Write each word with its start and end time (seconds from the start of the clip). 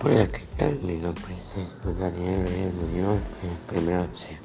Hola, 0.00 0.28
¿qué 0.28 0.44
tal? 0.56 0.78
Mi 0.82 0.96
nombre 0.96 1.34
es 1.56 1.98
Daniel 1.98 2.48
Reyes 2.48 2.72
Muñoz, 2.72 3.18
primero 3.66 4.06
C. 4.14 4.38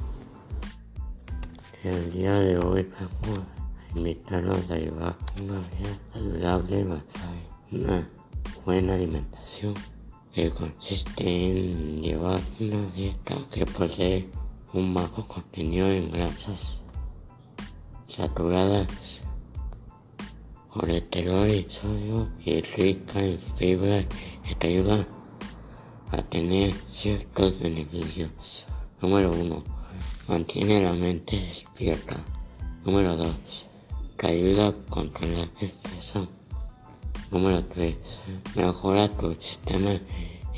El 1.83 2.11
día 2.11 2.33
de 2.39 2.57
hoy 2.57 2.89
vamos 2.99 3.39
a 3.39 3.97
invitarlos 3.99 4.71
a 4.71 4.77
llevar 4.77 5.15
una 5.39 5.59
vida 5.59 5.99
saludable 6.11 6.83
basada 6.85 7.35
en 7.71 7.83
una 7.83 8.09
buena 8.65 8.95
alimentación 8.95 9.75
que 10.33 10.49
consiste 10.49 11.23
en 11.23 12.01
llevar 12.01 12.41
una 12.59 12.89
dieta 12.89 13.35
que 13.51 13.67
posee 13.67 14.27
un 14.73 14.91
bajo 14.91 15.27
contenido 15.27 15.87
en 15.87 16.11
grasas 16.11 16.79
saturadas, 18.07 18.87
colesterol 20.71 21.47
y 21.47 21.67
sodio 21.69 22.27
y 22.43 22.59
rica 22.61 23.23
en 23.23 23.37
fibra 23.37 24.03
que 24.47 24.55
te 24.55 24.67
ayuda 24.69 25.05
a 26.13 26.21
tener 26.21 26.73
ciertos 26.91 27.59
beneficios. 27.59 28.65
Número 29.01 29.31
1. 29.31 29.63
Mantiene 30.27 30.83
la 30.83 30.93
mente 30.93 31.37
despierta. 31.39 32.17
Número 32.85 33.17
2. 33.17 33.29
Te 34.17 34.27
ayuda 34.27 34.67
a 34.67 34.73
controlar 34.89 35.49
el 35.59 35.71
peso. 35.71 36.27
Número 37.31 37.63
3. 37.65 37.95
Mejora 38.55 39.09
tu 39.09 39.33
sistema 39.41 39.91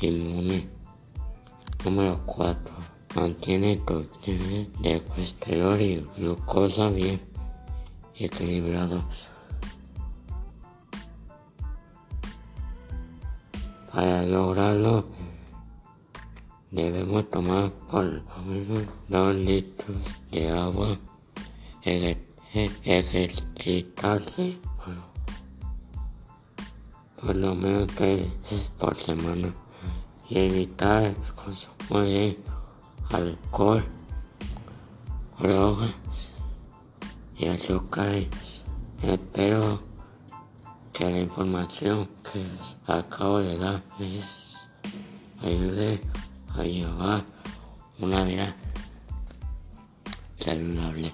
inmune. 0.00 0.68
Número 1.84 2.20
4. 2.26 2.74
Mantiene 3.14 3.78
tu 3.78 4.06
nivel 4.26 4.68
de 4.80 5.00
colesterol 5.00 5.80
y 5.80 6.06
glucosa 6.18 6.90
bien 6.90 7.18
equilibrados. 8.18 9.28
Para 13.90 14.22
lograrlo, 14.26 15.15
debemos 16.70 17.30
tomar 17.30 17.70
por 17.90 18.04
lo 18.04 18.22
menos 18.46 18.84
2 19.08 19.34
litros 19.36 19.96
de 20.30 20.50
agua, 20.50 20.98
ejercitarse 22.84 24.58
por 27.20 27.34
lo 27.34 27.54
menos 27.54 27.86
3 27.96 28.18
veces 28.18 28.68
por 28.78 28.96
semana 28.96 29.52
y 30.28 30.38
evitar 30.38 31.04
el 31.04 31.16
consumo 31.34 32.00
de 32.00 32.38
alcohol, 33.10 33.84
drogas 35.38 35.94
y 37.38 37.46
azúcares. 37.46 38.28
Espero 39.02 39.80
que 40.92 41.10
la 41.10 41.20
información 41.20 42.08
que 42.32 42.44
acabo 42.92 43.38
de 43.38 43.58
dar 43.58 43.82
les 43.98 44.24
ayude 45.42 46.00
a 46.58 46.64
llevar 46.64 47.22
una 48.00 48.24
vida 48.24 48.54
saludable. 50.38 51.12